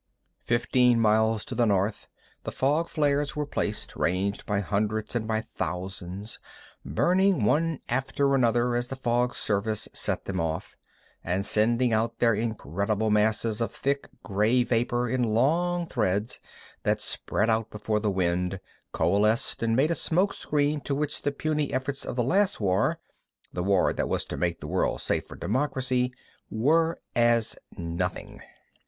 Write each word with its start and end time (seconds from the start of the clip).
Fifteen 0.41 0.99
miles 0.99 1.45
to 1.45 1.53
the 1.53 1.67
north 1.67 2.07
the 2.43 2.51
fog 2.51 2.89
flares 2.89 3.35
were 3.35 3.45
placed, 3.45 3.95
ranged 3.95 4.47
by 4.47 4.59
hundreds 4.59 5.15
and 5.15 5.27
by 5.27 5.41
thousands, 5.41 6.39
burning 6.83 7.45
one 7.45 7.81
after 7.87 8.33
another 8.33 8.75
as 8.75 8.87
the 8.87 8.95
fog 8.95 9.35
service 9.35 9.87
set 9.93 10.25
them 10.25 10.39
off, 10.41 10.75
and 11.23 11.45
sending 11.45 11.93
out 11.93 12.17
their 12.17 12.33
incredible 12.33 13.11
masses 13.11 13.61
of 13.61 13.71
thick 13.71 14.09
gray 14.23 14.63
vapor 14.63 15.07
in 15.07 15.21
long 15.21 15.85
threads 15.85 16.39
that 16.81 16.99
spread 16.99 17.47
out 17.47 17.69
before 17.69 17.99
the 17.99 18.09
wind, 18.09 18.59
coalesced, 18.91 19.61
and 19.61 19.75
made 19.75 19.91
a 19.91 19.93
smoke 19.93 20.33
screen 20.33 20.81
to 20.81 20.95
which 20.95 21.21
the 21.21 21.31
puny 21.31 21.71
efforts 21.71 22.05
of 22.05 22.15
the 22.15 22.23
last 22.23 22.59
war—the 22.59 23.61
war 23.63 23.93
that 23.93 24.09
was 24.09 24.25
to 24.25 24.35
make 24.35 24.61
the 24.61 24.67
world 24.67 24.99
safe 24.99 25.27
for 25.27 25.35
democracy—were 25.35 26.99
as 27.15 27.55
nothing. 27.77 28.41